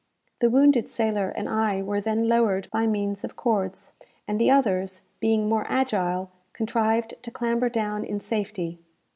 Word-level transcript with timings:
The 0.39 0.49
wounded 0.49 0.89
sailor 0.89 1.29
and 1.29 1.47
I 1.47 1.83
were 1.83 2.01
then 2.01 2.27
lowered 2.27 2.67
by 2.71 2.87
means 2.87 3.23
of 3.23 3.35
cords, 3.35 3.91
and 4.27 4.39
the 4.41 4.49
others, 4.49 5.03
being 5.19 5.47
more 5.47 5.67
agile, 5.69 6.31
contrived 6.53 7.13
to 7.21 7.29
clamber 7.29 7.69
down 7.69 8.03
in 8.03 8.19
safety. 8.19 8.79